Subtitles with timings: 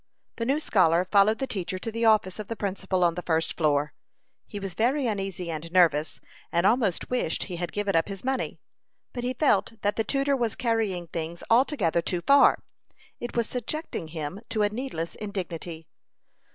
[0.37, 3.55] The new scholar followed the teacher to the office of the principal on the first
[3.55, 3.93] floor.
[4.47, 6.19] He was very uneasy and nervous,
[6.51, 8.59] and almost wished he had given up his money.
[9.13, 12.63] But he felt that the tutor was carrying things altogether too far.
[13.19, 15.85] It was subjecting him to a needless indignity.